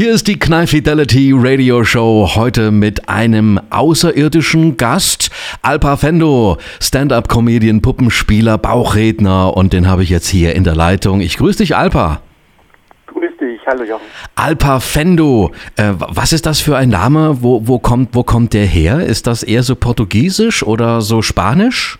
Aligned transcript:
Hier 0.00 0.14
ist 0.14 0.28
die 0.28 0.38
Knife 0.38 0.68
Fidelity 0.68 1.34
Radio 1.36 1.84
Show 1.84 2.30
heute 2.34 2.70
mit 2.70 3.10
einem 3.10 3.60
außerirdischen 3.68 4.78
Gast, 4.78 5.28
Alpa 5.60 5.98
Fendo, 5.98 6.56
Stand-up-Comedian, 6.80 7.82
Puppenspieler, 7.82 8.56
Bauchredner 8.56 9.54
und 9.54 9.74
den 9.74 9.86
habe 9.90 10.02
ich 10.02 10.08
jetzt 10.08 10.28
hier 10.28 10.54
in 10.54 10.64
der 10.64 10.74
Leitung. 10.74 11.20
Ich 11.20 11.36
grüße 11.36 11.58
dich, 11.58 11.76
Alpa. 11.76 12.22
Grüß 13.08 13.36
dich, 13.42 13.60
hallo 13.66 13.84
Jochen. 13.84 14.06
Alpa 14.36 14.80
Fendo, 14.80 15.50
äh, 15.76 15.92
was 15.98 16.32
ist 16.32 16.46
das 16.46 16.62
für 16.62 16.78
ein 16.78 16.88
Name? 16.88 17.42
Wo, 17.42 17.68
wo, 17.68 17.78
kommt, 17.78 18.14
wo 18.14 18.22
kommt 18.22 18.54
der 18.54 18.64
her? 18.64 19.00
Ist 19.04 19.26
das 19.26 19.42
eher 19.42 19.62
so 19.62 19.76
portugiesisch 19.76 20.62
oder 20.62 21.02
so 21.02 21.20
spanisch? 21.20 21.98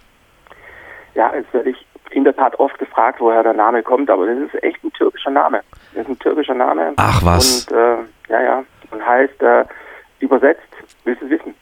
Ja, 1.14 1.30
es 1.38 1.44
werde 1.52 1.68
ich 1.68 1.79
in 2.12 2.24
der 2.24 2.34
Tat 2.34 2.58
oft 2.58 2.78
gefragt, 2.78 3.20
woher 3.20 3.42
der 3.42 3.54
Name 3.54 3.82
kommt, 3.82 4.10
aber 4.10 4.26
das 4.26 4.38
ist 4.38 4.62
echt 4.62 4.82
ein 4.84 4.92
türkischer 4.92 5.30
Name. 5.30 5.60
Das 5.94 6.02
ist 6.04 6.08
ein 6.08 6.18
türkischer 6.18 6.54
Name. 6.54 6.92
Ach 6.96 7.24
was. 7.24 7.66
Und 7.66 7.76
äh, 7.76 7.96
ja, 8.28 8.42
ja. 8.42 8.64
Und 8.90 9.06
heißt 9.06 9.40
äh, 9.42 9.64
übersetzt, 10.20 10.68
willst 11.04 11.22
du 11.22 11.30
wissen? 11.30 11.54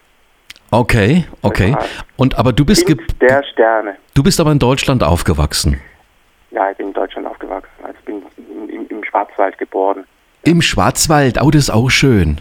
Okay, 0.71 1.25
okay. 1.43 1.75
Und 2.17 2.39
aber 2.39 2.53
du 2.53 2.65
bist 2.65 2.87
kind 2.87 3.01
der 3.23 3.43
Sterne. 3.45 3.97
Du 4.15 4.23
bist 4.23 4.39
aber 4.41 4.53
in 4.53 4.59
Deutschland 4.59 5.03
aufgewachsen. 5.03 5.81
Ja, 6.51 6.71
ich 6.71 6.77
bin 6.77 6.89
in 6.89 6.93
Deutschland 6.93 7.27
aufgewachsen. 7.27 7.71
Also 7.83 7.99
bin 8.05 8.23
im, 8.69 8.87
im 8.89 9.05
Schwarzwald 9.05 9.57
geboren. 9.59 10.05
Im 10.45 10.63
Schwarzwald, 10.63 11.41
oh, 11.43 11.51
das 11.51 11.65
ist 11.65 11.71
auch 11.71 11.91
schön. 11.91 12.41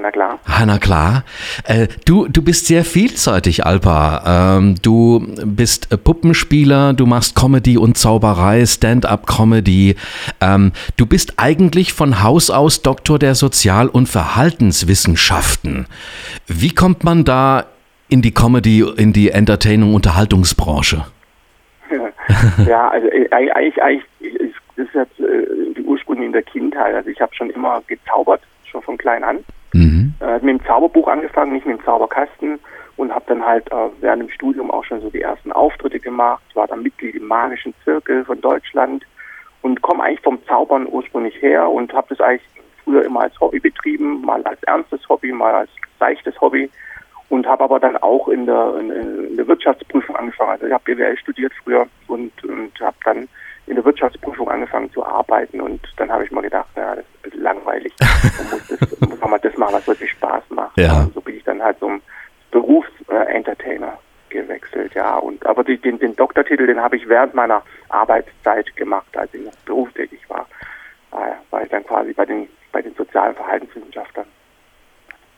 Na 0.00 0.10
klar. 0.10 0.38
Ah, 0.46 0.64
na 0.64 0.78
klar. 0.78 1.24
Äh, 1.64 1.86
du, 2.06 2.26
du 2.26 2.42
bist 2.42 2.66
sehr 2.66 2.84
vielseitig, 2.84 3.66
Alpa. 3.66 4.56
Ähm, 4.58 4.76
du 4.80 5.26
bist 5.44 5.92
äh, 5.92 5.98
Puppenspieler, 5.98 6.94
du 6.94 7.06
machst 7.06 7.36
Comedy 7.36 7.76
und 7.76 7.98
Zauberei, 7.98 8.64
Stand-up-Comedy. 8.64 9.96
Ähm, 10.40 10.72
du 10.96 11.06
bist 11.06 11.34
eigentlich 11.36 11.92
von 11.92 12.22
Haus 12.22 12.50
aus 12.50 12.82
Doktor 12.82 13.18
der 13.18 13.34
Sozial- 13.34 13.88
und 13.88 14.08
Verhaltenswissenschaften. 14.08 15.86
Wie 16.46 16.74
kommt 16.74 17.04
man 17.04 17.24
da 17.24 17.66
in 18.08 18.22
die 18.22 18.32
Comedy, 18.32 18.84
in 18.96 19.12
die 19.12 19.30
Entertainung-Unterhaltungsbranche? 19.30 21.04
ja, 22.66 22.88
also 22.88 23.08
äh, 23.08 23.28
eigentlich, 23.30 23.82
eigentlich 23.82 24.04
das 24.76 24.86
ist 24.86 24.94
jetzt 24.94 25.20
äh, 25.20 25.74
die 25.76 25.82
Ursprünge 25.82 26.24
in 26.24 26.32
der 26.32 26.42
Kindheit. 26.42 26.94
Also 26.94 27.10
ich 27.10 27.20
habe 27.20 27.34
schon 27.34 27.50
immer 27.50 27.82
gezaubert, 27.86 28.42
schon 28.64 28.82
von 28.82 28.96
klein 28.96 29.22
an. 29.22 29.44
Mhm. 29.72 30.14
Äh, 30.20 30.34
mit 30.34 30.60
dem 30.60 30.64
Zauberbuch 30.64 31.08
angefangen, 31.08 31.52
nicht 31.52 31.66
mit 31.66 31.78
dem 31.78 31.84
Zauberkasten 31.84 32.58
und 32.96 33.14
habe 33.14 33.24
dann 33.28 33.44
halt 33.44 33.70
äh, 33.72 33.88
während 34.00 34.22
dem 34.22 34.30
Studium 34.30 34.70
auch 34.70 34.84
schon 34.84 35.00
so 35.00 35.10
die 35.10 35.22
ersten 35.22 35.52
Auftritte 35.52 35.98
gemacht, 35.98 36.42
war 36.54 36.66
dann 36.66 36.82
Mitglied 36.82 37.14
im 37.14 37.26
Magischen 37.26 37.74
Zirkel 37.84 38.24
von 38.24 38.40
Deutschland 38.40 39.04
und 39.62 39.80
komme 39.82 40.04
eigentlich 40.04 40.20
vom 40.20 40.44
Zaubern 40.46 40.86
ursprünglich 40.90 41.40
her 41.40 41.68
und 41.70 41.92
habe 41.92 42.08
das 42.10 42.20
eigentlich 42.20 42.48
früher 42.84 43.04
immer 43.04 43.22
als 43.22 43.40
Hobby 43.40 43.60
betrieben, 43.60 44.22
mal 44.22 44.42
als 44.42 44.62
ernstes 44.64 45.08
Hobby, 45.08 45.32
mal 45.32 45.54
als 45.54 45.70
seichtes 45.98 46.38
Hobby 46.40 46.70
und 47.28 47.46
habe 47.46 47.64
aber 47.64 47.80
dann 47.80 47.96
auch 47.96 48.28
in 48.28 48.44
der, 48.44 48.74
in, 48.78 48.90
in 48.90 49.36
der 49.36 49.48
Wirtschaftsprüfung 49.48 50.16
angefangen. 50.16 50.50
Also 50.50 50.66
ich 50.66 50.72
habe 50.72 50.84
BWL 50.84 51.16
studiert 51.16 51.52
früher 51.64 51.86
und, 52.08 52.44
und 52.44 52.78
habe 52.80 52.96
dann 53.04 53.28
in 53.66 53.76
der 53.76 53.84
Wirtschaftsprüfung 53.84 54.48
angefangen 54.48 54.90
zu 54.92 55.04
arbeiten 55.04 55.60
und 55.60 55.80
dann 55.96 56.10
habe 56.10 56.24
ich 56.24 56.30
mal 56.30 56.40
gedacht, 56.40 56.68
naja, 56.74 56.96
das 56.96 57.04
ist 57.04 57.10
ein 57.14 57.22
bisschen 57.22 57.42
langweilig. 57.42 57.92
Man 58.00 58.50
muss, 58.50 58.68
das, 58.68 59.00
muss 59.00 59.20
man 59.20 59.30
mal 59.30 59.38
das 59.38 59.56
machen, 59.56 59.74
was 59.74 59.86
wirklich 59.86 60.10
Spaß 60.10 60.42
macht. 60.50 60.76
Ja. 60.78 61.02
Und 61.02 61.14
so 61.14 61.20
bin 61.20 61.36
ich 61.36 61.44
dann 61.44 61.62
halt 61.62 61.78
zum 61.78 62.02
Berufsentertainer 62.50 63.98
gewechselt, 64.28 64.94
ja. 64.94 65.16
Und 65.16 65.44
aber 65.46 65.62
die, 65.62 65.78
den, 65.78 65.98
den 65.98 66.16
Doktortitel, 66.16 66.66
den 66.66 66.80
habe 66.80 66.96
ich 66.96 67.08
während 67.08 67.34
meiner 67.34 67.62
Arbeitszeit 67.88 68.74
gemacht, 68.76 69.16
als 69.16 69.32
ich 69.34 69.44
noch 69.44 69.54
berufstätig 69.64 70.20
war. 70.28 70.46
Äh, 71.12 71.34
war 71.50 71.62
ich 71.62 71.68
dann 71.68 71.84
quasi 71.86 72.12
bei 72.12 72.24
den 72.24 72.48
bei 72.72 72.82
den 72.82 72.94
sozialen 72.94 73.34
Verhaltenswissenschaftlern. 73.34 74.11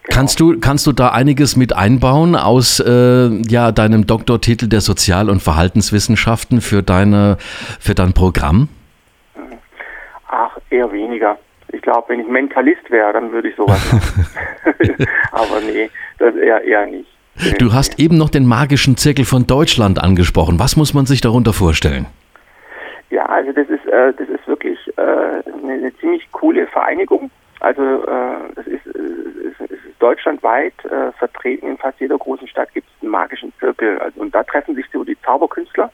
Genau. 0.04 0.16
Kannst 0.16 0.38
du, 0.38 0.60
kannst 0.60 0.86
du 0.86 0.92
da 0.92 1.08
einiges 1.08 1.56
mit 1.56 1.74
einbauen 1.74 2.36
aus 2.36 2.78
äh, 2.78 3.28
ja, 3.48 3.72
deinem 3.72 4.06
Doktortitel 4.06 4.68
der 4.68 4.82
Sozial- 4.82 5.30
und 5.30 5.42
Verhaltenswissenschaften 5.42 6.60
für, 6.60 6.82
deine, 6.82 7.38
für 7.80 7.94
dein 7.94 8.12
Programm? 8.12 8.68
Ach, 10.28 10.58
eher 10.68 10.92
weniger. 10.92 11.38
Ich 11.72 11.80
glaube, 11.80 12.04
wenn 12.08 12.20
ich 12.20 12.28
Mentalist 12.28 12.90
wäre, 12.90 13.14
dann 13.14 13.32
würde 13.32 13.48
ich 13.48 13.56
sowas 13.56 13.80
machen. 13.92 14.26
Aber 15.32 15.60
nee, 15.60 15.88
das 16.18 16.36
eher, 16.36 16.62
eher 16.62 16.86
nicht. 16.86 17.08
Du 17.58 17.72
hast 17.72 17.98
eben 17.98 18.18
noch 18.18 18.28
den 18.28 18.46
magischen 18.46 18.98
Zirkel 18.98 19.24
von 19.24 19.46
Deutschland 19.46 19.98
angesprochen. 20.02 20.58
Was 20.58 20.76
muss 20.76 20.92
man 20.92 21.06
sich 21.06 21.22
darunter 21.22 21.54
vorstellen? 21.54 22.06
Ja, 23.08 23.24
also 23.26 23.52
das 23.52 23.68
ist, 23.68 23.86
äh, 23.86 24.12
das 24.18 24.28
ist 24.28 24.46
wirklich 24.46 24.78
äh, 24.96 25.00
eine, 25.00 25.72
eine 25.72 25.96
ziemlich 25.96 26.30
coole 26.30 26.66
Vereinigung. 26.66 27.30
Also 27.64 27.82
äh, 27.82 28.52
das 28.56 28.66
ist, 28.66 28.86
ist, 28.86 29.70
ist 29.70 29.80
deutschlandweit 29.98 30.74
äh, 30.84 31.12
vertreten. 31.12 31.66
In 31.66 31.78
fast 31.78 31.98
jeder 31.98 32.18
großen 32.18 32.46
Stadt 32.46 32.72
gibt 32.74 32.86
es 32.86 33.02
einen 33.02 33.10
magischen 33.10 33.54
Zirkel. 33.58 33.98
Also, 34.00 34.20
und 34.20 34.34
da 34.34 34.42
treffen 34.42 34.74
sich 34.74 34.84
so 34.92 35.02
die 35.02 35.16
Zauberkünstler 35.22 35.90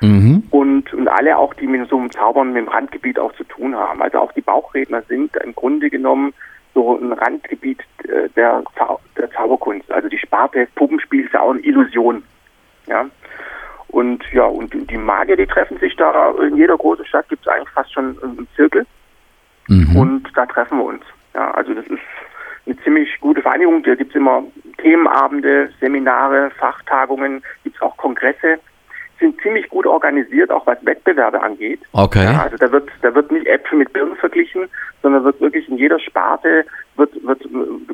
mhm. 0.00 0.44
und, 0.50 0.94
und 0.94 1.08
alle 1.08 1.36
auch, 1.36 1.52
die 1.52 1.66
mit 1.66 1.86
so 1.90 1.98
einem 1.98 2.10
Zaubern 2.10 2.54
mit 2.54 2.64
dem 2.64 2.68
Randgebiet 2.68 3.18
auch 3.18 3.34
zu 3.34 3.44
tun 3.44 3.76
haben. 3.76 4.00
Also 4.00 4.20
auch 4.20 4.32
die 4.32 4.40
Bauchredner 4.40 5.02
sind 5.02 5.36
im 5.36 5.54
Grunde 5.54 5.90
genommen 5.90 6.32
so 6.72 6.98
ein 6.98 7.12
Randgebiet 7.12 7.80
äh, 8.04 8.30
der, 8.34 8.62
Zau 8.78 8.98
der 9.18 9.30
Zauberkunst. 9.32 9.92
Also 9.92 10.08
die 10.08 10.18
Sparte 10.18 10.66
Puppenspiel 10.76 11.26
ist 11.26 11.34
ja 11.34 11.42
auch 11.42 11.50
eine 11.50 11.60
Illusion. 11.60 12.22
Ja. 12.86 13.04
Und 13.88 14.24
ja, 14.32 14.44
und 14.44 14.72
die 14.90 14.96
Magier, 14.96 15.36
die 15.36 15.46
treffen 15.46 15.76
sich 15.78 15.94
da, 15.96 16.30
in 16.40 16.56
jeder 16.56 16.78
großen 16.78 17.04
Stadt 17.04 17.28
gibt 17.28 17.42
es 17.42 17.52
eigentlich 17.52 17.68
fast 17.68 17.92
schon 17.92 18.16
einen 18.22 18.48
Zirkel. 18.56 18.86
Mhm. 19.68 19.96
Und 19.96 20.28
da 20.34 20.46
treffen 20.46 20.78
wir 20.78 20.84
uns. 20.84 21.02
Ja, 21.34 21.50
also 21.52 21.74
das 21.74 21.86
ist 21.86 22.00
eine 22.66 22.76
ziemlich 22.82 23.08
gute 23.20 23.42
Vereinigung. 23.42 23.82
Da 23.82 23.94
gibt 23.94 24.10
es 24.10 24.16
immer 24.16 24.42
Themenabende, 24.78 25.70
Seminare, 25.80 26.50
Fachtagungen, 26.58 27.42
gibt 27.64 27.76
es 27.76 27.82
auch 27.82 27.96
Kongresse. 27.96 28.58
Sind 29.20 29.40
ziemlich 29.40 29.68
gut 29.68 29.86
organisiert, 29.86 30.50
auch 30.50 30.66
was 30.66 30.84
Wettbewerbe 30.84 31.40
angeht. 31.40 31.80
Okay. 31.92 32.24
Ja, 32.24 32.42
also 32.42 32.56
da 32.56 32.72
wird, 32.72 32.90
da 33.02 33.14
wird 33.14 33.30
nicht 33.30 33.46
Äpfel 33.46 33.78
mit 33.78 33.92
Birnen 33.92 34.16
verglichen, 34.16 34.68
sondern 35.00 35.22
wird 35.24 35.40
wirklich 35.40 35.68
in 35.68 35.78
jeder 35.78 36.00
Sparte 36.00 36.64
wird, 36.96 37.10
wird, 37.24 37.42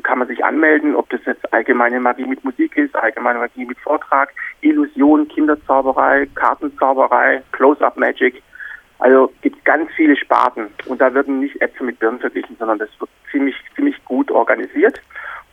kann 0.03 0.19
man 0.19 0.27
sich 0.27 0.43
anmelden, 0.43 0.95
ob 0.95 1.09
das 1.09 1.21
jetzt 1.25 1.53
allgemeine 1.53 1.99
Magie 1.99 2.25
mit 2.25 2.43
Musik 2.43 2.75
ist, 2.77 2.95
allgemeine 2.95 3.39
Magie 3.39 3.65
mit 3.65 3.77
Vortrag, 3.79 4.33
Illusion, 4.61 5.27
Kinderzauberei, 5.27 6.27
Kartenzauberei, 6.35 7.41
Close-Up 7.51 7.97
Magic. 7.97 8.41
Also 8.99 9.31
gibt 9.41 9.57
es 9.57 9.63
ganz 9.63 9.89
viele 9.95 10.15
Sparten 10.15 10.67
und 10.85 10.99
da 11.01 11.13
werden 11.13 11.39
nicht 11.39 11.61
Äpfel 11.61 11.85
mit 11.85 11.99
Birnen 11.99 12.19
verglichen, 12.19 12.55
sondern 12.59 12.79
das 12.79 12.89
wird 12.99 13.09
ziemlich, 13.31 13.55
ziemlich 13.75 14.03
gut 14.05 14.29
organisiert 14.29 15.01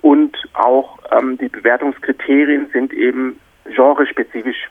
und 0.03 0.37
auch 0.55 0.99
ähm, 1.13 1.39
die 1.39 1.49
Bewertungskriterien 1.49 2.69
sind 2.73 2.93
eben 2.93 3.39
genrespezifisch 3.65 4.69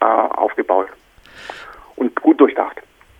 äh, 0.00 0.04
aufgebaut 0.04 0.88
und 1.96 2.14
gut 2.20 2.40
durchdacht. 2.40 2.76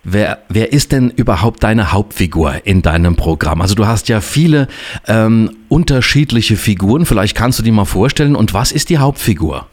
Wer, 0.09 0.43
wer 0.47 0.71
ist 0.71 0.93
denn 0.93 1.09
überhaupt 1.09 1.63
deine 1.63 1.91
Hauptfigur 1.91 2.61
in 2.63 2.81
deinem 2.81 3.17
Programm? 3.17 3.61
Also 3.61 3.75
du 3.75 3.87
hast 3.87 4.07
ja 4.07 4.21
viele 4.21 4.67
ähm, 5.05 5.49
unterschiedliche 5.67 6.55
Figuren, 6.55 7.05
vielleicht 7.05 7.35
kannst 7.35 7.59
du 7.59 7.63
die 7.63 7.73
mal 7.73 7.83
vorstellen. 7.83 8.37
Und 8.37 8.53
was 8.53 8.71
ist 8.71 8.89
die 8.89 8.99
Hauptfigur? 8.99 9.67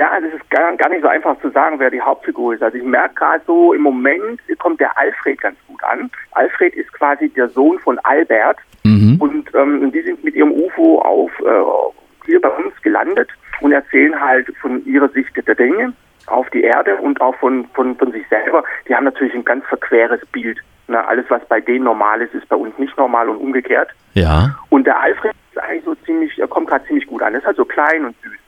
Ja, 0.00 0.10
also 0.10 0.26
es 0.26 0.35
gar, 0.56 0.76
gar 0.76 0.88
nicht 0.88 1.02
so 1.02 1.08
einfach 1.08 1.38
zu 1.40 1.50
sagen, 1.50 1.78
wer 1.78 1.90
die 1.90 2.00
Hauptfigur 2.00 2.54
ist. 2.54 2.62
Also 2.62 2.78
ich 2.78 2.84
merke 2.84 3.14
gerade 3.14 3.42
so, 3.46 3.72
im 3.72 3.82
Moment 3.82 4.40
kommt 4.58 4.80
der 4.80 4.96
Alfred 4.98 5.40
ganz 5.40 5.58
gut 5.66 5.82
an. 5.84 6.10
Alfred 6.32 6.74
ist 6.74 6.92
quasi 6.92 7.28
der 7.28 7.48
Sohn 7.48 7.78
von 7.80 7.98
Albert 8.00 8.58
mhm. 8.84 9.16
und 9.20 9.54
ähm, 9.54 9.92
die 9.92 10.02
sind 10.02 10.22
mit 10.24 10.34
ihrem 10.34 10.52
UFO 10.52 11.00
auf 11.00 11.30
äh, 11.40 12.26
hier 12.26 12.40
bei 12.40 12.48
uns 12.48 12.74
gelandet 12.82 13.28
und 13.60 13.72
erzählen 13.72 14.18
halt 14.20 14.48
von 14.60 14.84
ihrer 14.84 15.08
Sicht 15.10 15.36
der 15.46 15.54
Dinge 15.54 15.92
auf 16.26 16.48
die 16.50 16.62
Erde 16.62 16.96
und 16.96 17.20
auch 17.20 17.36
von, 17.36 17.66
von, 17.74 17.96
von 17.96 18.10
sich 18.10 18.26
selber. 18.28 18.64
Die 18.88 18.94
haben 18.94 19.04
natürlich 19.04 19.34
ein 19.34 19.44
ganz 19.44 19.64
verqueres 19.66 20.24
Bild. 20.32 20.58
Na, 20.88 21.04
alles, 21.06 21.26
was 21.28 21.44
bei 21.46 21.60
denen 21.60 21.84
normal 21.84 22.22
ist, 22.22 22.34
ist 22.34 22.48
bei 22.48 22.56
uns 22.56 22.76
nicht 22.78 22.96
normal 22.96 23.28
und 23.28 23.38
umgekehrt. 23.38 23.90
Ja. 24.14 24.56
Und 24.70 24.86
der 24.86 25.00
Alfred 25.00 25.34
ist 25.52 25.58
eigentlich 25.60 25.84
so 25.84 25.94
ziemlich, 26.06 26.38
er 26.38 26.48
kommt 26.48 26.68
gerade 26.68 26.84
ziemlich 26.86 27.06
gut 27.06 27.22
an. 27.22 27.34
Er 27.34 27.40
ist 27.40 27.46
halt 27.46 27.56
so 27.56 27.64
klein 27.64 28.04
und 28.04 28.16
süß. 28.22 28.38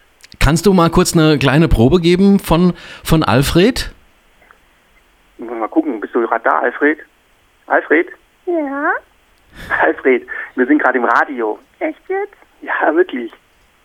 Kannst 0.48 0.64
du 0.64 0.72
mal 0.72 0.88
kurz 0.88 1.14
eine 1.14 1.36
kleine 1.36 1.68
Probe 1.68 2.00
geben 2.00 2.38
von, 2.38 2.72
von 3.04 3.22
Alfred? 3.22 3.92
Mal 5.36 5.68
gucken, 5.68 6.00
bist 6.00 6.14
du 6.14 6.22
gerade 6.26 6.42
da, 6.42 6.60
Alfred? 6.60 7.00
Alfred? 7.66 8.06
Ja. 8.46 8.92
Alfred, 9.82 10.26
wir 10.54 10.66
sind 10.66 10.80
gerade 10.80 10.96
im 10.96 11.04
Radio. 11.04 11.58
Echt 11.80 12.00
jetzt? 12.08 12.32
Ja, 12.62 12.94
wirklich. 12.94 13.30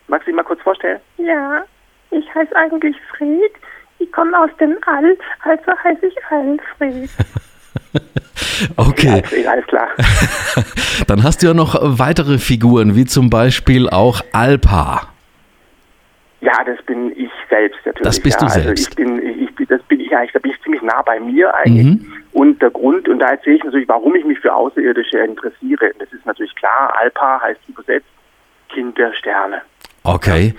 Magst 0.08 0.26
du 0.26 0.32
dich 0.32 0.38
mal 0.38 0.44
kurz 0.44 0.62
vorstellen? 0.62 1.02
Ja. 1.18 1.66
Ich 2.12 2.34
heiße 2.34 2.56
eigentlich 2.56 2.96
Fred. 3.10 3.52
Ich 4.00 4.10
komme 4.14 4.40
aus 4.40 4.52
dem 4.58 4.78
All, 4.86 5.18
also 5.42 5.84
heiße 5.84 6.06
ich 6.06 6.16
Alfred. 6.30 7.10
Okay. 8.78 9.10
Alfred, 9.10 9.48
alles 9.48 9.68
klar. 9.68 9.90
Dann 11.08 11.24
hast 11.24 11.42
du 11.42 11.48
ja 11.48 11.54
noch 11.54 11.76
weitere 11.82 12.38
Figuren, 12.38 12.96
wie 12.96 13.04
zum 13.04 13.30
Beispiel 13.30 13.90
auch 13.90 14.22
Alpa. 14.32 15.13
Ja, 16.44 16.62
das 16.66 16.82
bin 16.86 17.12
ich 17.18 17.32
selbst 17.50 17.80
natürlich. 17.86 18.04
Das 18.04 18.20
bist 18.20 18.42
ja. 18.42 18.48
du 18.48 18.54
Also 18.54 18.62
selbst. 18.68 18.90
ich 18.90 18.96
bin, 18.96 19.26
ich, 19.26 19.68
das 19.68 19.82
bin 19.84 20.02
ich 20.02 20.14
eigentlich, 20.16 20.34
da 20.34 20.40
bin 20.40 20.52
ich 20.52 20.62
ziemlich 20.62 20.82
nah 20.82 21.02
bei 21.02 21.18
mir 21.20 21.54
eigentlich. 21.56 21.86
Mhm. 21.86 22.14
Und 22.34 22.62
der 22.62 22.70
Grund, 22.70 23.08
und 23.08 23.20
da 23.20 23.28
erzähle 23.30 23.56
ich 23.58 23.64
natürlich, 23.64 23.88
warum 23.88 24.14
ich 24.16 24.26
mich 24.26 24.40
für 24.40 24.54
Außerirdische 24.54 25.20
interessiere. 25.20 25.92
Das 26.00 26.12
ist 26.12 26.26
natürlich 26.26 26.54
klar, 26.56 26.94
Alpa 27.00 27.40
heißt 27.42 27.62
übersetzt 27.70 28.08
Kind 28.70 28.98
der 28.98 29.14
Sterne. 29.14 29.62
Okay. 30.04 30.54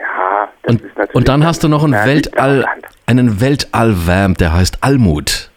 Ja, 0.00 0.48
das 0.62 0.74
Und, 0.74 0.82
ist 0.82 0.96
natürlich. 0.96 1.14
und 1.14 1.28
dann 1.28 1.46
hast 1.46 1.62
du 1.62 1.68
noch 1.68 1.84
einen 1.84 1.92
Weltall, 1.92 2.64
einen 3.06 3.40
Weltallvamp, 3.40 4.38
der 4.38 4.52
heißt 4.52 4.82
Almut. 4.82 5.47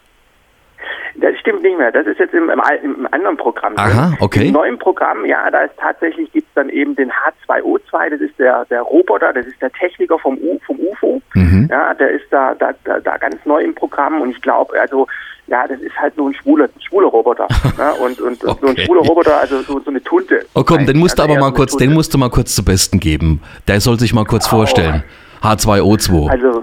Das 1.16 1.38
stimmt 1.38 1.62
nicht 1.62 1.76
mehr. 1.76 1.92
Das 1.92 2.06
ist 2.06 2.18
jetzt 2.18 2.32
im, 2.34 2.48
im, 2.50 2.60
im 2.82 3.08
anderen 3.10 3.36
Programm. 3.36 3.74
Aha, 3.76 4.12
okay. 4.20 4.46
Im 4.46 4.52
neuen 4.52 4.78
Programm, 4.78 5.24
ja, 5.26 5.50
da 5.50 5.62
ist 5.62 5.74
tatsächlich 5.78 6.32
gibt 6.32 6.48
es 6.48 6.54
dann 6.54 6.68
eben 6.70 6.96
den 6.96 7.10
H2O2, 7.10 8.10
das 8.10 8.20
ist 8.20 8.38
der, 8.38 8.64
der 8.70 8.82
Roboter, 8.82 9.32
das 9.32 9.46
ist 9.46 9.60
der 9.60 9.70
Techniker 9.72 10.18
vom, 10.18 10.38
U, 10.38 10.58
vom 10.66 10.78
UFO. 10.80 11.20
Mhm. 11.34 11.68
Ja, 11.70 11.92
der 11.94 12.10
ist 12.12 12.24
da, 12.30 12.54
da, 12.54 12.72
da, 12.84 13.00
da 13.00 13.16
ganz 13.18 13.36
neu 13.44 13.62
im 13.62 13.74
Programm 13.74 14.20
und 14.20 14.30
ich 14.30 14.40
glaube, 14.40 14.78
also, 14.80 15.06
ja, 15.48 15.66
das 15.66 15.80
ist 15.80 15.96
halt 15.98 16.14
so 16.16 16.28
ein 16.28 16.34
schwuler, 16.34 16.68
schwuler 16.88 17.08
Roboter. 17.08 17.46
ja, 17.78 17.90
und, 18.04 18.20
und, 18.20 18.42
und 18.44 18.60
so 18.60 18.66
ein 18.66 18.72
Okay. 18.72 18.84
schwuler 18.86 19.02
Roboter, 19.02 19.38
also 19.40 19.60
so, 19.62 19.80
so 19.80 19.90
eine 19.90 20.02
Tunte. 20.02 20.46
Oh 20.54 20.62
komm, 20.64 20.86
den 20.86 20.98
musst 20.98 21.18
du 21.18 21.22
Also 21.22 21.34
aber 21.34 21.40
mal 21.40 21.52
kurz, 21.52 21.76
den 21.76 21.92
musst 21.92 22.14
du 22.14 22.18
mal 22.18 22.30
kurz 22.30 22.54
zu 22.54 22.64
Besten 22.64 23.00
geben. 23.00 23.42
Der 23.68 23.80
soll 23.80 23.98
sich 23.98 24.14
mal 24.14 24.24
kurz 24.24 24.46
vorstellen. 24.46 25.02
H2O2. 25.42 26.30
Also 26.30 26.62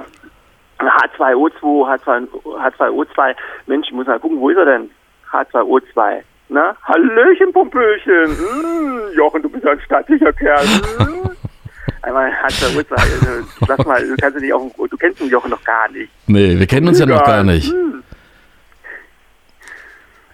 H2O2, 0.80 2.00
H2, 2.00 2.28
H2O2, 2.46 3.36
Mensch, 3.68 3.88
ich 3.88 3.94
muss 3.94 4.08
mal 4.08 4.20
gucken, 4.20 4.40
wo 4.40 4.50
ist 4.50 4.58
er 4.58 4.66
denn? 4.66 4.90
H2O2. 5.32 6.22
Na, 6.50 6.76
Hallöchen, 6.84 7.54
Pompöchen. 7.54 8.36
Hm, 8.38 9.02
Jochen, 9.16 9.42
du 9.42 9.50
bist 9.50 9.64
ja 9.64 9.72
ein 9.72 9.82
stattlicher 9.82 10.34
Kerl. 10.34 10.66
Hm. 10.66 11.30
Einmal 12.02 12.32
H2O2, 12.32 12.92
also, 12.92 13.48
lass 13.68 13.86
mal, 13.86 14.02
du 14.08 14.16
kannst 14.16 14.36
ja 14.36 14.42
nicht 14.42 14.54
auf 14.54 14.62
dem, 14.62 14.90
du 14.90 14.98
kennst 14.98 15.20
den 15.20 15.30
Jochen 15.30 15.52
noch 15.52 15.64
gar 15.64 15.90
nicht. 15.92 16.10
Nee, 16.28 16.58
wir 16.58 16.66
kennen 16.66 16.88
uns 16.88 17.00
ja 17.00 17.06
noch 17.06 17.24
gar 17.24 17.44
nicht. 17.44 17.72
Hm. 17.72 18.04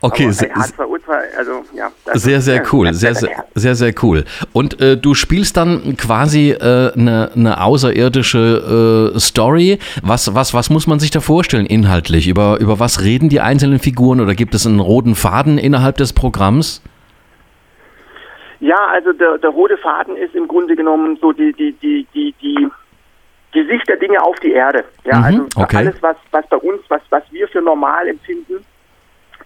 Okay, 0.02 0.26
Aber, 0.26 0.34
se- 0.34 0.50
ey, 0.50 0.54
H2O2, 0.56 1.38
also, 1.38 1.64
ja. 1.74 1.90
sehr, 2.14 2.42
sehr 2.42 2.64
cool. 2.72 2.94
Sehr, 2.94 3.16
sehr, 3.16 3.46
sehr, 3.56 3.76
sehr 3.76 3.94
cool. 4.04 4.26
Und 4.54 4.80
äh, 4.82 4.98
du 4.98 5.14
spielst 5.16 5.58
dann 5.58 5.96
quasi 5.98 6.52
äh, 6.52 6.92
eine, 6.94 7.32
eine 7.36 7.62
außerirdische 7.64 9.14
äh, 9.16 9.20
Story. 9.20 9.80
Was, 10.04 10.36
was, 10.36 10.54
was 10.54 10.70
muss 10.70 10.86
man 10.86 11.00
sich 11.00 11.12
da 11.12 11.22
vorstellen 11.22 11.66
inhaltlich? 11.66 12.28
Über, 12.28 12.60
über 12.60 12.80
was 12.80 13.04
reden 13.04 13.30
die 13.30 13.40
einzelnen 13.42 13.80
Figuren 13.80 14.20
oder 14.22 14.36
gibt 14.36 14.54
es 14.54 14.68
einen 14.68 14.80
roten 14.80 15.16
Faden 15.16 15.58
innerhalb 15.58 15.98
des 15.98 16.14
Programms? 16.14 16.82
Ja, 18.60 18.78
also 18.94 19.12
der, 19.14 19.38
der 19.38 19.50
rote 19.50 19.78
Faden 19.78 20.16
ist 20.18 20.34
im 20.36 20.48
Grunde 20.48 20.76
genommen 20.76 21.18
so 21.22 21.32
die, 21.32 21.52
die, 21.54 21.74
die, 21.82 22.08
die, 22.14 22.34
die, 22.42 22.68
die 23.54 23.66
Sicht 23.68 23.88
der 23.88 23.98
Dinge 23.98 24.22
auf 24.24 24.36
die 24.40 24.52
Erde. 24.52 24.84
Ja, 25.04 25.20
Mhm, 25.20 25.24
also 25.26 25.46
okay. 25.56 25.78
alles, 25.78 25.96
was, 26.02 26.16
was 26.32 26.46
bei 26.48 26.58
uns, 26.58 26.82
was, 26.90 27.02
was 27.10 27.24
wir 27.32 27.48
für 27.48 27.62
normal 27.62 28.08
empfinden, 28.08 28.64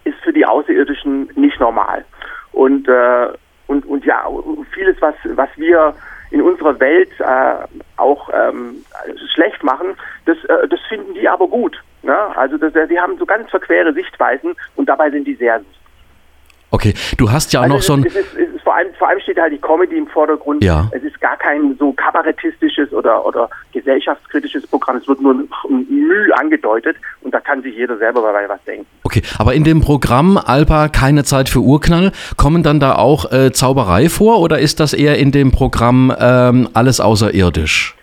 ist 0.04 0.18
für 0.20 0.32
die 0.32 0.46
Außerirdischen 0.46 1.30
nicht 1.34 1.60
normal. 1.60 2.04
Und, 2.52 2.88
äh, 2.88 3.28
und, 3.66 3.86
und 3.86 4.04
ja, 4.04 4.26
vieles, 4.72 5.00
was, 5.00 5.14
was 5.24 5.48
wir 5.56 5.94
in 6.30 6.42
unserer 6.42 6.78
Welt 6.78 7.10
äh, 7.18 7.54
auch 7.96 8.30
ähm, 8.32 8.84
schlecht 9.34 9.62
machen, 9.62 9.96
das, 10.26 10.36
äh, 10.44 10.68
das 10.68 10.80
finden 10.88 11.14
die 11.14 11.28
aber 11.28 11.48
gut. 11.48 11.82
Ne? 12.02 12.16
Also 12.36 12.56
das, 12.56 12.72
die 12.88 12.98
haben 12.98 13.18
so 13.18 13.26
ganz 13.26 13.50
verquere 13.50 13.92
Sichtweisen 13.92 14.54
und 14.76 14.88
dabei 14.88 15.10
sind 15.10 15.24
die 15.24 15.34
sehr. 15.34 15.60
Okay, 16.70 16.94
du 17.18 17.30
hast 17.30 17.52
ja 17.52 17.60
auch 17.60 17.64
Also 17.64 17.74
noch 17.74 17.82
so 17.82 17.92
ein. 17.94 18.04
es, 18.06 18.14
ist, 18.14 18.34
es 18.34 18.54
ist 18.54 18.62
vor, 18.62 18.76
allem, 18.76 18.88
vor 18.98 19.08
allem 19.08 19.20
steht 19.20 19.38
halt 19.38 19.52
die 19.52 19.58
Comedy 19.58 19.98
im 19.98 20.06
Vordergrund. 20.06 20.62
Ja. 20.62 20.88
Es 20.92 21.02
ist 21.02 21.20
gar 21.20 21.36
kein 21.36 21.76
so 21.78 21.92
kabarettistisches 21.92 22.92
oder, 22.92 23.26
oder 23.26 23.50
gesellschaftskritisches 23.72 24.66
Programm. 24.68 24.96
Es 24.96 25.08
wird 25.08 25.20
nur 25.20 25.34
Mühe 25.68 26.38
angedeutet 26.38 26.96
und 27.22 27.34
da 27.34 27.40
kann 27.40 27.62
sich 27.62 27.74
jeder 27.74 27.98
selber 27.98 28.22
bei 28.22 28.48
was 28.48 28.62
denken. 28.64 28.86
Okay, 29.02 29.22
aber 29.38 29.54
in 29.54 29.64
dem 29.64 29.80
Programm 29.80 30.36
Alpa 30.38 30.88
keine 30.88 31.24
Zeit 31.24 31.48
für 31.48 31.60
Urknall, 31.60 32.12
kommen 32.36 32.62
dann 32.62 32.78
da 32.78 32.94
auch 32.94 33.32
äh, 33.32 33.50
Zauberei 33.50 34.08
vor 34.08 34.40
oder 34.40 34.60
ist 34.60 34.78
das 34.78 34.92
eher 34.92 35.18
in 35.18 35.32
dem 35.32 35.50
Programm 35.50 36.14
ähm, 36.20 36.68
alles 36.74 37.00
außerirdisch? 37.00 37.96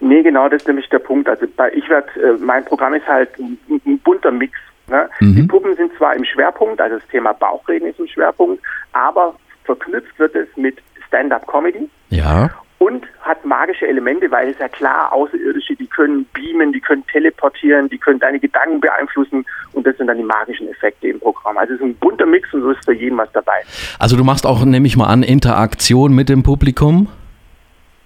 Nee, 0.00 0.22
genau, 0.24 0.48
das 0.48 0.62
ist 0.62 0.66
nämlich 0.66 0.88
der 0.88 0.98
Punkt. 0.98 1.28
Also 1.28 1.46
bei, 1.56 1.70
ich 1.72 1.88
werd, 1.88 2.08
äh, 2.16 2.32
mein 2.44 2.64
Programm 2.64 2.94
ist 2.94 3.06
halt 3.06 3.28
ein, 3.38 3.56
ein 3.86 3.98
bunter 4.00 4.32
Mix. 4.32 4.52
Ne? 4.92 5.08
Mhm. 5.20 5.34
Die 5.34 5.42
Puppen 5.44 5.74
sind 5.74 5.90
zwar 5.96 6.14
im 6.14 6.24
Schwerpunkt, 6.24 6.80
also 6.80 6.98
das 6.98 7.08
Thema 7.08 7.32
Bauchreden 7.32 7.88
ist 7.88 7.98
im 7.98 8.06
Schwerpunkt, 8.06 8.62
aber 8.92 9.34
verknüpft 9.64 10.18
wird 10.18 10.34
es 10.36 10.48
mit 10.56 10.76
Stand-up-Comedy. 11.08 11.88
Ja. 12.10 12.50
und 12.78 13.06
hat 13.20 13.44
magische 13.44 13.86
Elemente, 13.86 14.30
weil 14.30 14.50
es 14.50 14.58
ja 14.58 14.68
klar, 14.68 15.12
Außerirdische, 15.12 15.76
die 15.76 15.86
können 15.86 16.26
beamen, 16.34 16.72
die 16.72 16.80
können 16.80 17.06
teleportieren, 17.06 17.88
die 17.88 17.96
können 17.96 18.18
deine 18.18 18.40
Gedanken 18.40 18.80
beeinflussen 18.80 19.46
und 19.72 19.86
das 19.86 19.96
sind 19.96 20.08
dann 20.08 20.18
die 20.18 20.24
magischen 20.24 20.68
Effekte 20.68 21.08
im 21.08 21.20
Programm. 21.20 21.56
Also 21.56 21.74
es 21.74 21.80
ist 21.80 21.86
ein 21.86 21.94
bunter 21.94 22.26
Mix 22.26 22.52
und 22.52 22.62
so 22.62 22.70
ist 22.72 22.84
für 22.84 22.92
jeden 22.92 23.16
was 23.16 23.30
dabei. 23.32 23.62
Also 23.98 24.16
du 24.16 24.24
machst 24.24 24.46
auch, 24.46 24.64
nehme 24.64 24.86
ich 24.86 24.96
mal 24.96 25.06
an, 25.06 25.22
Interaktion 25.22 26.12
mit 26.14 26.28
dem 26.28 26.42
Publikum? 26.42 27.08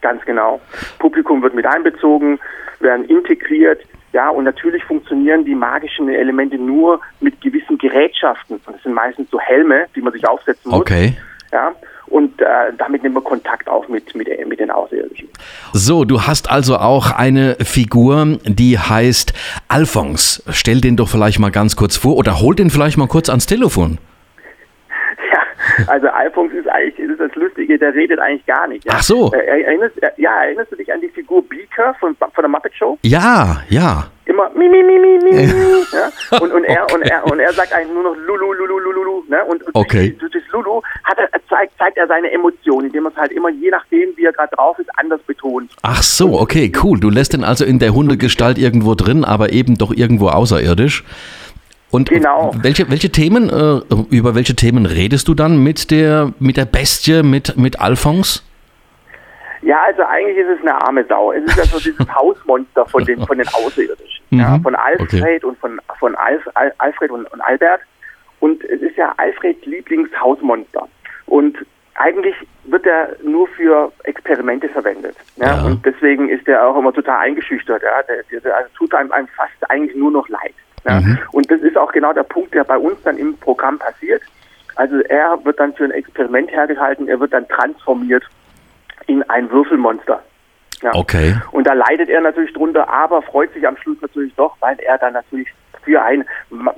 Ganz 0.02 0.22
genau. 0.26 0.60
Publikum 0.98 1.42
wird 1.42 1.54
mit 1.54 1.66
einbezogen, 1.66 2.38
werden 2.80 3.06
integriert, 3.06 3.80
ja, 4.16 4.30
und 4.30 4.44
natürlich 4.44 4.82
funktionieren 4.82 5.44
die 5.44 5.54
magischen 5.54 6.08
Elemente 6.08 6.56
nur 6.56 7.02
mit 7.20 7.38
gewissen 7.42 7.76
Gerätschaften. 7.76 8.58
Und 8.64 8.74
das 8.74 8.82
sind 8.82 8.94
meistens 8.94 9.30
so 9.30 9.38
Helme, 9.38 9.84
die 9.94 10.00
man 10.00 10.10
sich 10.10 10.26
aufsetzen 10.26 10.70
muss. 10.70 10.80
Okay. 10.80 11.12
Ja, 11.52 11.74
und 12.06 12.40
äh, 12.40 12.72
damit 12.78 13.02
nimmt 13.02 13.16
man 13.16 13.24
Kontakt 13.24 13.68
auf 13.68 13.90
mit, 13.90 14.14
mit, 14.14 14.26
mit 14.48 14.58
den 14.58 14.70
Außerirdischen. 14.70 15.28
So, 15.74 16.06
du 16.06 16.22
hast 16.22 16.50
also 16.50 16.78
auch 16.78 17.10
eine 17.10 17.56
Figur, 17.56 18.38
die 18.46 18.78
heißt 18.78 19.34
Alphons. 19.68 20.42
Stell 20.48 20.80
den 20.80 20.96
doch 20.96 21.10
vielleicht 21.10 21.38
mal 21.38 21.50
ganz 21.50 21.76
kurz 21.76 21.98
vor 21.98 22.16
oder 22.16 22.40
hol 22.40 22.54
den 22.54 22.70
vielleicht 22.70 22.96
mal 22.96 23.08
kurz 23.08 23.28
ans 23.28 23.44
Telefon. 23.44 23.98
Also 25.86 26.08
Alphons 26.08 26.52
ist 26.52 26.68
eigentlich 26.68 26.98
ist 27.10 27.20
das 27.20 27.34
Lustige, 27.34 27.78
der 27.78 27.94
redet 27.94 28.18
eigentlich 28.18 28.46
gar 28.46 28.66
nicht. 28.68 28.84
Ja. 28.84 28.92
Ach 28.96 29.02
so. 29.02 29.32
Äh, 29.32 29.62
Erinnerst, 29.62 30.02
äh, 30.02 30.10
ja, 30.16 30.44
erinnerst 30.44 30.72
du 30.72 30.76
dich 30.76 30.92
an 30.92 31.00
die 31.00 31.08
Figur 31.08 31.42
Beaker 31.48 31.94
von, 32.00 32.16
von 32.16 32.30
der 32.42 32.48
Muppet 32.48 32.74
Show? 32.74 32.98
Ja, 33.02 33.62
ja. 33.68 34.06
Immer 34.26 34.50
mi, 34.56 34.68
mi, 34.68 34.82
mi, 34.82 34.98
mi, 34.98 35.18
mi, 35.22 35.32
ja? 35.92 36.38
und, 36.40 36.52
und, 36.52 36.64
er, 36.64 36.84
und, 36.94 37.02
er, 37.02 37.24
und 37.30 37.38
er 37.38 37.52
sagt 37.52 37.72
eigentlich 37.72 37.92
nur 37.92 38.02
noch 38.02 38.16
Lulu, 38.16 38.52
Lulu, 38.52 38.78
Lulu, 38.78 38.92
Lulu. 39.02 39.22
Ne? 39.28 39.44
Und, 39.44 39.62
und 39.62 39.74
Okay. 39.74 40.16
durch, 40.18 40.32
durch 40.32 40.44
Lulu 40.52 40.82
hat 41.04 41.18
er, 41.18 41.28
zeigt, 41.48 41.78
zeigt 41.78 41.96
er 41.96 42.06
seine 42.08 42.30
Emotionen, 42.32 42.86
indem 42.88 43.06
er 43.06 43.10
es 43.12 43.16
halt 43.16 43.30
immer, 43.32 43.50
je 43.50 43.70
nachdem, 43.70 44.10
wie 44.16 44.24
er 44.24 44.32
gerade 44.32 44.54
drauf 44.56 44.78
ist, 44.78 44.90
anders 44.98 45.20
betont. 45.22 45.70
Ach 45.82 46.02
so, 46.02 46.40
okay, 46.40 46.72
cool. 46.82 46.98
Du 46.98 47.08
lässt 47.10 47.34
den 47.34 47.44
also 47.44 47.64
in 47.64 47.78
der 47.78 47.94
Hundegestalt 47.94 48.58
irgendwo 48.58 48.94
drin, 48.94 49.24
aber 49.24 49.52
eben 49.52 49.78
doch 49.78 49.92
irgendwo 49.94 50.28
außerirdisch. 50.28 51.04
Und 51.96 52.10
Genau. 52.10 52.52
welche, 52.62 52.90
welche 52.90 53.10
Themen, 53.10 53.48
äh, 53.48 53.80
über 54.14 54.34
welche 54.34 54.54
Themen 54.54 54.84
redest 54.84 55.28
du 55.28 55.34
dann 55.34 55.62
mit 55.62 55.90
der, 55.90 56.30
mit 56.38 56.58
der 56.58 56.66
Bestie, 56.66 57.22
mit, 57.22 57.56
mit 57.56 57.80
Alphons? 57.80 58.44
Ja, 59.62 59.78
also 59.86 60.02
eigentlich 60.02 60.36
ist 60.36 60.50
es 60.58 60.60
eine 60.60 60.74
arme 60.86 61.04
Sau. 61.08 61.32
Es 61.32 61.42
ist 61.44 61.56
ja 61.56 61.64
so 61.64 61.78
dieses 61.78 62.06
Hausmonster 62.14 62.84
von 62.86 63.02
den, 63.06 63.26
von 63.26 63.38
den 63.38 63.48
Außerirdischen. 63.48 64.24
Ja, 64.30 64.58
Mhm. 64.58 64.62
von 64.62 64.74
Alfred 64.74 65.42
Okay. 65.42 65.46
und 65.46 65.58
von, 65.58 65.80
von 65.98 66.14
Alf, 66.16 66.42
Al, 66.54 66.72
Alfred 66.78 67.10
und, 67.10 67.24
und 67.32 67.40
Albert. 67.40 67.80
Und 68.40 68.62
es 68.64 68.82
ist 68.82 68.96
ja 68.96 69.14
Alfreds 69.16 69.64
Lieblingshausmonster. 69.64 70.86
Und 71.26 71.56
eigentlich 71.94 72.34
wird 72.64 72.84
er 72.84 73.16
nur 73.24 73.48
für 73.48 73.90
Experimente 74.04 74.68
verwendet. 74.68 75.16
Ja? 75.36 75.46
Ja. 75.56 75.64
Und 75.64 75.84
deswegen 75.86 76.28
ist 76.28 76.46
er 76.46 76.66
auch 76.68 76.76
immer 76.76 76.92
total 76.92 77.18
eingeschüchtert. 77.20 77.82
Ja? 77.82 78.02
Der, 78.02 78.40
der 78.40 78.54
also 78.54 78.68
tut 78.76 78.92
einem, 78.94 79.10
einem 79.12 79.28
fast 79.28 79.70
eigentlich 79.70 79.96
nur 79.96 80.10
noch 80.10 80.28
leid. 80.28 80.52
Ja? 80.86 81.00
Mhm. 81.00 81.18
Und 81.32 81.50
das 81.50 81.60
ist 81.60 81.76
auch 81.76 81.92
genau 81.92 82.12
der 82.12 82.22
Punkt, 82.22 82.54
der 82.54 82.64
bei 82.64 82.78
uns 82.78 83.00
dann 83.02 83.18
im 83.18 83.36
Programm 83.38 83.78
passiert. 83.78 84.22
Also 84.76 84.96
er 85.00 85.38
wird 85.44 85.58
dann 85.58 85.74
für 85.74 85.84
ein 85.84 85.90
Experiment 85.90 86.50
hergehalten, 86.50 87.08
er 87.08 87.18
wird 87.18 87.32
dann 87.32 87.48
transformiert 87.48 88.24
in 89.06 89.22
ein 89.30 89.50
Würfelmonster. 89.50 90.22
Ja. 90.82 90.94
Okay. 90.94 91.34
Und 91.52 91.66
da 91.66 91.72
leidet 91.72 92.10
er 92.10 92.20
natürlich 92.20 92.52
drunter, 92.52 92.88
aber 92.88 93.22
freut 93.22 93.52
sich 93.54 93.66
am 93.66 93.76
Schluss 93.78 93.96
natürlich 94.02 94.34
doch, 94.36 94.56
weil 94.60 94.78
er 94.80 94.98
dann 94.98 95.14
natürlich 95.14 95.48
für 95.82 96.02
ein, 96.02 96.24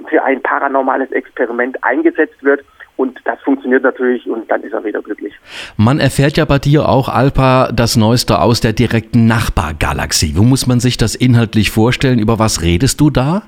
für 0.09 0.23
ein 0.23 0.41
paranormales 0.43 1.11
Experiment 1.11 1.83
eingesetzt 1.83 2.43
wird. 2.43 2.65
Und 2.97 3.21
das 3.25 3.41
funktioniert 3.43 3.85
natürlich 3.85 4.29
und 4.29 4.50
dann 4.50 4.62
ist 4.62 4.73
er 4.73 4.83
wieder 4.85 5.00
glücklich. 5.00 5.33
Man 5.77 6.00
erfährt 6.00 6.37
ja 6.37 6.45
bei 6.45 6.59
dir 6.59 6.88
auch, 6.88 7.09
Alpa, 7.09 7.71
das 7.73 7.97
Neueste 7.97 8.41
aus 8.41 8.61
der 8.61 8.73
direkten 8.73 9.27
Nachbargalaxie. 9.27 10.35
Wo 10.37 10.43
muss 10.43 10.67
man 10.67 10.81
sich 10.81 10.97
das 10.97 11.15
inhaltlich 11.15 11.71
vorstellen? 11.71 12.19
Über 12.19 12.41
was 12.41 12.62
redest 12.62 13.00
du 13.00 13.11
da? 13.11 13.43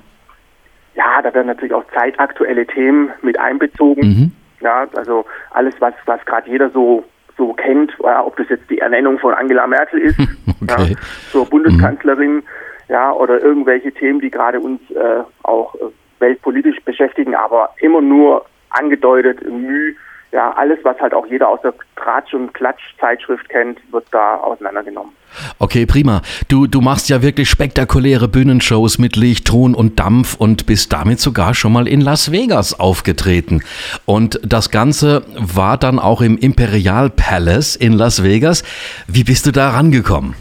Ja, 1.21 1.29
da 1.29 1.35
werden 1.35 1.47
natürlich 1.47 1.73
auch 1.73 1.83
zeitaktuelle 1.93 2.65
Themen 2.65 3.11
mit 3.21 3.39
einbezogen. 3.39 4.07
Mhm. 4.07 4.31
Ja, 4.61 4.87
also 4.95 5.25
alles, 5.51 5.75
was, 5.79 5.93
was 6.05 6.23
gerade 6.25 6.49
jeder 6.49 6.71
so, 6.71 7.03
so 7.37 7.53
kennt, 7.53 7.93
ja, 8.03 8.23
ob 8.25 8.35
das 8.37 8.49
jetzt 8.49 8.67
die 8.71 8.79
Ernennung 8.79 9.19
von 9.19 9.33
Angela 9.33 9.67
Merkel 9.67 9.99
ist, 9.99 10.19
Okay. 10.61 10.91
ja, 10.91 10.97
zur 11.31 11.45
Bundeskanzlerin, 11.47 12.43
ja, 12.87 13.11
oder 13.11 13.39
irgendwelche 13.41 13.91
Themen, 13.91 14.19
die 14.19 14.31
gerade 14.31 14.59
uns 14.59 14.79
äh, 14.91 15.23
auch 15.43 15.75
äh, 15.75 15.79
weltpolitisch 16.19 16.79
beschäftigen, 16.85 17.35
aber 17.35 17.69
immer 17.79 18.01
nur 18.01 18.45
angedeutet, 18.69 19.47
Mühe, 19.47 19.93
ja, 20.31 20.51
alles, 20.53 20.79
was 20.83 20.99
halt 20.99 21.13
auch 21.13 21.25
jeder 21.25 21.49
aus 21.49 21.61
der 21.61 21.73
Tratsch- 21.97 22.33
und 22.33 22.53
Klatsch-Zeitschrift 22.53 23.49
kennt, 23.49 23.79
wird 23.91 24.05
da 24.11 24.37
auseinandergenommen. 24.37 25.13
Okay, 25.59 25.85
prima. 25.85 26.21
Du, 26.47 26.67
du 26.67 26.81
machst 26.81 27.09
ja 27.09 27.21
wirklich 27.21 27.49
spektakuläre 27.49 28.27
Bühnenshows 28.27 28.97
mit 28.97 29.15
Licht, 29.15 29.47
Ton 29.47 29.75
und 29.75 29.99
Dampf 29.99 30.35
und 30.35 30.65
bist 30.65 30.91
damit 30.93 31.19
sogar 31.19 31.53
schon 31.53 31.73
mal 31.73 31.87
in 31.87 32.01
Las 32.01 32.31
Vegas 32.31 32.79
aufgetreten. 32.79 33.61
Und 34.05 34.39
das 34.43 34.71
Ganze 34.71 35.23
war 35.37 35.77
dann 35.77 35.99
auch 35.99 36.21
im 36.21 36.37
Imperial 36.37 37.09
Palace 37.09 37.75
in 37.75 37.93
Las 37.93 38.23
Vegas. 38.23 38.63
Wie 39.07 39.23
bist 39.23 39.45
du 39.45 39.51
da 39.51 39.71
rangekommen? 39.71 40.35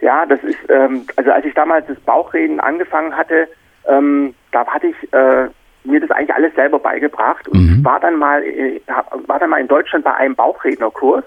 Ja, 0.00 0.26
das 0.26 0.42
ist, 0.42 0.58
ähm, 0.68 1.06
also 1.16 1.30
als 1.30 1.44
ich 1.46 1.54
damals 1.54 1.86
das 1.86 1.98
Bauchreden 2.00 2.60
angefangen 2.60 3.16
hatte, 3.16 3.48
ähm, 3.86 4.34
da 4.52 4.66
hatte 4.66 4.88
ich 4.88 5.12
äh, 5.12 5.48
mir 5.84 6.00
das 6.00 6.10
eigentlich 6.10 6.34
alles 6.34 6.54
selber 6.54 6.78
beigebracht 6.78 7.46
und 7.48 7.78
mhm. 7.78 7.84
war 7.84 8.00
dann 8.00 8.16
mal 8.16 8.42
äh, 8.42 8.80
war 9.26 9.38
dann 9.38 9.50
mal 9.50 9.60
in 9.60 9.68
Deutschland 9.68 10.04
bei 10.04 10.14
einem 10.14 10.34
Bauchrednerkurs 10.34 11.24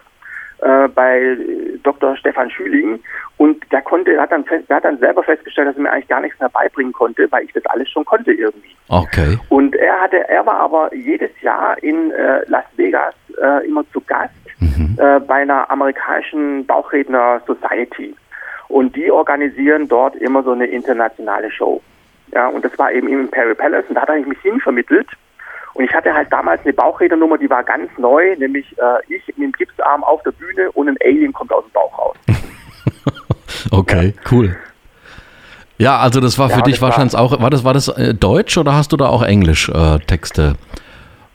äh, 0.59 0.87
bei 0.87 1.37
Dr. 1.83 2.17
Stefan 2.17 2.49
Schüling 2.49 2.99
und 3.37 3.71
der 3.71 3.81
konnte 3.81 4.19
hat 4.19 4.31
dann 4.31 4.45
der 4.67 4.77
hat 4.77 4.83
dann 4.83 4.97
selber 4.97 5.23
festgestellt, 5.23 5.69
dass 5.69 5.75
er 5.75 5.83
mir 5.83 5.91
eigentlich 5.91 6.07
gar 6.07 6.21
nichts 6.21 6.39
mehr 6.39 6.49
beibringen 6.49 6.93
konnte, 6.93 7.27
weil 7.31 7.45
ich 7.45 7.53
das 7.53 7.65
alles 7.67 7.89
schon 7.89 8.05
konnte 8.05 8.33
irgendwie. 8.33 8.75
Okay. 8.89 9.37
Und 9.49 9.75
er 9.75 10.01
hatte 10.01 10.27
er 10.27 10.45
war 10.45 10.59
aber 10.59 10.93
jedes 10.95 11.31
Jahr 11.41 11.81
in 11.83 12.11
äh, 12.11 12.41
Las 12.47 12.65
Vegas 12.75 13.13
äh, 13.41 13.67
immer 13.67 13.83
zu 13.91 14.01
Gast 14.01 14.33
mhm. 14.59 14.97
äh, 14.99 15.19
bei 15.19 15.35
einer 15.35 15.69
amerikanischen 15.69 16.65
Bauchredner 16.65 17.41
Society 17.45 18.15
und 18.67 18.95
die 18.95 19.11
organisieren 19.11 19.87
dort 19.87 20.15
immer 20.15 20.43
so 20.43 20.51
eine 20.51 20.65
internationale 20.65 21.51
Show. 21.51 21.81
Ja, 22.33 22.47
und 22.47 22.63
das 22.63 22.77
war 22.77 22.91
eben 22.91 23.07
im 23.07 23.21
Imperial 23.21 23.55
Palace 23.55 23.85
und 23.89 23.95
da 23.95 24.01
hat 24.01 24.09
er 24.09 24.19
mich 24.19 24.39
hin 24.41 24.59
vermittelt. 24.59 25.07
Und 25.73 25.83
ich 25.83 25.93
hatte 25.93 26.13
halt 26.13 26.31
damals 26.31 26.63
eine 26.63 26.73
Bauchredernummer, 26.73 27.37
die 27.37 27.49
war 27.49 27.63
ganz 27.63 27.89
neu, 27.97 28.35
nämlich 28.37 28.65
äh, 28.79 29.13
ich 29.13 29.25
mit 29.27 29.37
dem 29.37 29.51
Gipsarm 29.51 30.03
auf 30.03 30.23
der 30.23 30.31
Bühne 30.31 30.71
und 30.71 30.89
ein 30.89 30.97
Alien 31.03 31.31
kommt 31.31 31.53
aus 31.53 31.63
dem 31.65 31.71
Bauch 31.71 31.97
raus. 31.99 32.17
okay, 33.71 34.13
ja. 34.15 34.31
cool. 34.31 34.55
Ja, 35.77 35.97
also 35.99 36.19
das 36.19 36.39
war 36.39 36.49
für 36.49 36.59
ja, 36.59 36.63
dich 36.63 36.81
wahrscheinlich 36.81 37.13
war, 37.13 37.21
auch, 37.21 37.39
war 37.39 37.51
das, 37.51 37.63
war 37.63 37.73
das 37.73 37.89
äh, 37.89 38.15
Deutsch 38.15 38.57
oder 38.57 38.73
hast 38.73 38.91
du 38.91 38.97
da 38.97 39.09
auch 39.09 39.21
Englisch 39.21 39.69
äh, 39.69 39.99
Texte 39.99 40.55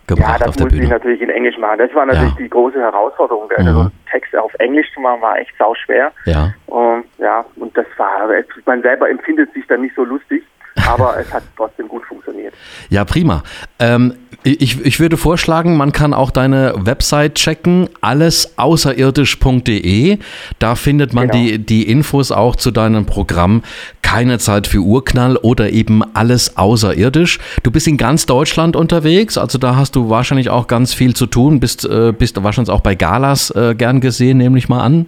gebracht 0.08 0.40
ja, 0.40 0.48
auf 0.48 0.56
der 0.56 0.64
Bühne? 0.64 0.82
Ja, 0.82 0.98
das 0.98 1.04
musste 1.04 1.12
ich 1.12 1.20
natürlich 1.20 1.22
in 1.22 1.30
Englisch 1.30 1.58
machen. 1.58 1.78
Das 1.78 1.94
war 1.94 2.06
natürlich 2.06 2.34
die 2.34 2.48
große 2.48 2.80
Herausforderung. 2.80 3.48
Mhm. 3.56 3.66
Also 3.66 3.90
Texte 4.10 4.42
auf 4.42 4.52
Englisch 4.58 4.92
zu 4.92 5.00
machen 5.00 5.22
war 5.22 5.38
echt 5.38 5.52
sau 5.56 5.74
schwer. 5.76 6.10
Ja. 6.24 6.52
Und, 6.66 7.04
ja, 7.18 7.44
und 7.54 7.76
das 7.76 7.86
war, 7.96 8.28
man 8.66 8.82
selber 8.82 9.08
empfindet 9.08 9.52
sich 9.54 9.64
dann 9.68 9.82
nicht 9.82 9.94
so 9.94 10.02
lustig 10.02 10.42
aber 10.88 11.18
es 11.18 11.32
hat 11.32 11.42
trotzdem 11.56 11.88
gut 11.88 12.04
funktioniert. 12.06 12.54
Ja, 12.90 13.04
prima. 13.04 13.42
Ähm, 13.78 14.14
ich, 14.44 14.84
ich 14.84 14.98
würde 14.98 15.16
vorschlagen, 15.16 15.76
man 15.76 15.92
kann 15.92 16.12
auch 16.12 16.32
deine 16.32 16.74
Website 16.76 17.36
checken, 17.36 17.88
allesaußerirdisch.de. 18.00 20.18
Da 20.58 20.74
findet 20.74 21.14
man 21.14 21.28
genau. 21.28 21.44
die, 21.44 21.64
die 21.64 21.88
Infos 21.88 22.32
auch 22.32 22.56
zu 22.56 22.72
deinem 22.72 23.06
Programm 23.06 23.62
Keine 24.02 24.38
Zeit 24.38 24.66
für 24.66 24.80
Urknall 24.80 25.36
oder 25.36 25.70
eben 25.70 26.02
alles 26.14 26.56
außerirdisch. 26.56 27.38
Du 27.62 27.70
bist 27.70 27.86
in 27.86 27.98
ganz 27.98 28.26
Deutschland 28.26 28.74
unterwegs, 28.74 29.38
also 29.38 29.58
da 29.58 29.76
hast 29.76 29.94
du 29.94 30.10
wahrscheinlich 30.10 30.50
auch 30.50 30.66
ganz 30.66 30.92
viel 30.92 31.14
zu 31.14 31.26
tun, 31.26 31.60
bist, 31.60 31.84
äh, 31.84 32.12
bist 32.12 32.42
wahrscheinlich 32.42 32.74
auch 32.74 32.80
bei 32.80 32.96
Galas 32.96 33.54
äh, 33.54 33.76
gern 33.76 34.00
gesehen, 34.00 34.38
nehme 34.38 34.58
ich 34.58 34.68
mal 34.68 34.82
an. 34.82 35.06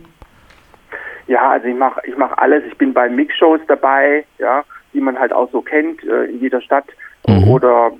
Ja, 1.26 1.50
also 1.50 1.66
ich 1.66 1.76
mache 1.76 2.00
ich 2.06 2.16
mach 2.16 2.30
alles. 2.36 2.62
Ich 2.70 2.78
bin 2.78 2.94
bei 2.94 3.08
Mixshows 3.08 3.58
dabei, 3.66 4.24
ja 4.38 4.62
die 4.94 5.00
man 5.00 5.18
halt 5.18 5.32
auch 5.32 5.50
so 5.50 5.60
kennt 5.60 6.02
äh, 6.04 6.24
in 6.24 6.40
jeder 6.40 6.60
Stadt 6.60 6.86
mhm. 7.26 7.48
oder 7.48 7.92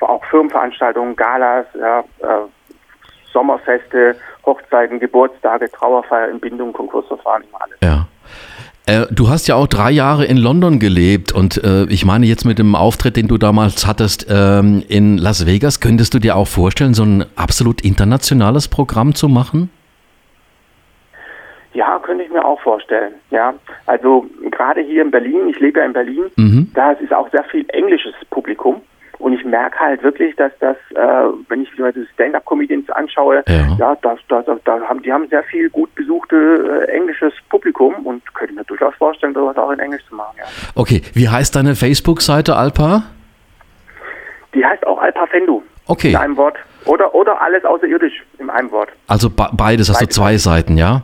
auch 0.00 0.24
Firmenveranstaltungen, 0.26 1.16
Galas, 1.16 1.66
ja, 1.78 2.00
äh, 2.20 2.46
Sommerfeste, 3.32 4.16
Hochzeiten, 4.44 5.00
Geburtstage, 5.00 5.70
Trauerfeier, 5.70 6.28
Entbindung, 6.28 6.72
Konkursverfahren, 6.72 7.44
immer 7.48 7.62
alles. 7.62 7.78
Ja. 7.82 8.06
Äh, 8.84 9.06
du 9.10 9.28
hast 9.28 9.46
ja 9.46 9.54
auch 9.54 9.68
drei 9.68 9.90
Jahre 9.90 10.24
in 10.24 10.36
London 10.36 10.78
gelebt 10.78 11.32
und 11.32 11.62
äh, 11.62 11.84
ich 11.84 12.04
meine 12.04 12.26
jetzt 12.26 12.44
mit 12.44 12.58
dem 12.58 12.74
Auftritt, 12.74 13.16
den 13.16 13.28
du 13.28 13.38
damals 13.38 13.86
hattest 13.86 14.26
ähm, 14.28 14.82
in 14.88 15.18
Las 15.18 15.46
Vegas, 15.46 15.80
könntest 15.80 16.14
du 16.14 16.18
dir 16.18 16.36
auch 16.36 16.48
vorstellen, 16.48 16.92
so 16.92 17.04
ein 17.04 17.24
absolut 17.36 17.80
internationales 17.80 18.68
Programm 18.68 19.14
zu 19.14 19.28
machen? 19.28 19.70
Ja, 21.74 21.98
könnte 22.02 22.24
ich 22.24 22.30
mir 22.30 22.44
auch 22.44 22.60
vorstellen. 22.60 23.14
Ja, 23.30 23.54
also 23.86 24.26
gerade 24.50 24.82
hier 24.82 25.02
in 25.02 25.10
Berlin, 25.10 25.48
ich 25.48 25.58
lebe 25.58 25.80
ja 25.80 25.86
in 25.86 25.92
Berlin, 25.92 26.24
mhm. 26.36 26.70
da 26.74 26.92
ist 26.92 27.12
auch 27.12 27.30
sehr 27.30 27.44
viel 27.44 27.64
englisches 27.68 28.14
Publikum. 28.30 28.82
Und 29.18 29.34
ich 29.34 29.44
merke 29.44 29.78
halt 29.78 30.02
wirklich, 30.02 30.34
dass 30.34 30.50
das, 30.58 30.76
äh, 30.96 30.98
wenn 31.48 31.62
ich 31.62 31.78
mir 31.78 31.92
die 31.92 32.04
Stand-up-Comedians 32.14 32.90
anschaue, 32.90 33.44
ja, 33.46 33.76
ja 33.78 33.96
das, 34.02 34.18
das, 34.28 34.44
da 34.64 34.80
haben, 34.80 35.00
die 35.02 35.12
haben 35.12 35.28
sehr 35.28 35.44
viel 35.44 35.70
gut 35.70 35.94
besuchte 35.94 36.34
äh, 36.88 36.90
englisches 36.90 37.32
Publikum 37.48 37.94
und 38.04 38.34
könnte 38.34 38.54
mir 38.54 38.64
durchaus 38.64 38.94
vorstellen, 38.96 39.32
sowas 39.32 39.56
auch 39.56 39.70
in 39.70 39.78
Englisch 39.78 40.02
zu 40.08 40.16
machen. 40.16 40.34
Ja. 40.38 40.44
Okay, 40.74 41.02
wie 41.14 41.28
heißt 41.28 41.54
deine 41.54 41.76
Facebook-Seite, 41.76 42.56
Alpa? 42.56 43.04
Die 44.54 44.64
heißt 44.64 44.84
auch 44.88 45.00
Alpa 45.00 45.26
Fendu. 45.26 45.62
Okay. 45.86 46.10
In 46.10 46.16
einem 46.16 46.36
Wort. 46.36 46.56
Oder, 46.86 47.14
oder 47.14 47.40
alles 47.40 47.64
außerirdisch 47.64 48.24
in 48.38 48.50
einem 48.50 48.72
Wort. 48.72 48.88
Also 49.06 49.30
beides, 49.30 49.88
hast 49.88 50.02
du 50.02 50.08
zwei 50.08 50.36
Seiten, 50.36 50.76
ja? 50.76 51.02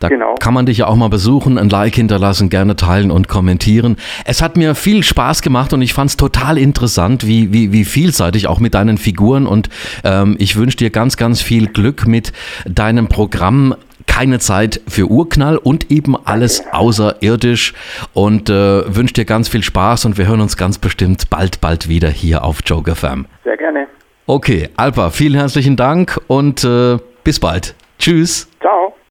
Da 0.00 0.08
genau. 0.08 0.36
kann 0.36 0.54
man 0.54 0.66
dich 0.66 0.78
ja 0.78 0.86
auch 0.86 0.96
mal 0.96 1.08
besuchen, 1.08 1.58
ein 1.58 1.68
Like 1.68 1.96
hinterlassen, 1.96 2.50
gerne 2.50 2.76
teilen 2.76 3.10
und 3.10 3.28
kommentieren. 3.28 3.96
Es 4.24 4.42
hat 4.42 4.56
mir 4.56 4.74
viel 4.74 5.02
Spaß 5.02 5.42
gemacht 5.42 5.72
und 5.72 5.82
ich 5.82 5.92
fand 5.92 6.10
es 6.10 6.16
total 6.16 6.56
interessant, 6.56 7.26
wie, 7.26 7.52
wie, 7.52 7.72
wie 7.72 7.84
vielseitig 7.84 8.46
auch 8.46 8.60
mit 8.60 8.74
deinen 8.74 8.98
Figuren 8.98 9.46
und 9.46 9.68
ähm, 10.04 10.36
ich 10.38 10.56
wünsche 10.56 10.76
dir 10.76 10.90
ganz, 10.90 11.16
ganz 11.16 11.42
viel 11.42 11.66
Glück 11.66 12.06
mit 12.06 12.32
deinem 12.64 13.08
Programm 13.08 13.74
keine 14.06 14.38
Zeit 14.38 14.80
für 14.88 15.10
Urknall 15.10 15.58
und 15.58 15.90
eben 15.90 16.16
alles 16.16 16.64
außerirdisch 16.72 17.74
und 18.14 18.50
äh, 18.50 18.96
wünsche 18.96 19.14
dir 19.14 19.24
ganz 19.24 19.48
viel 19.48 19.62
Spaß 19.62 20.06
und 20.06 20.18
wir 20.18 20.26
hören 20.26 20.40
uns 20.40 20.56
ganz 20.56 20.78
bestimmt 20.78 21.28
bald, 21.30 21.60
bald 21.60 21.88
wieder 21.88 22.08
hier 22.08 22.44
auf 22.44 22.60
Joker 22.64 22.94
Fam. 22.94 23.26
Sehr 23.44 23.56
gerne. 23.56 23.86
Okay, 24.26 24.68
Alpa, 24.76 25.10
vielen 25.10 25.34
herzlichen 25.34 25.76
Dank 25.76 26.20
und 26.26 26.64
äh, 26.64 26.98
bis 27.24 27.38
bald. 27.40 27.74
Tschüss. 27.98 28.48
Ciao. 28.60 28.97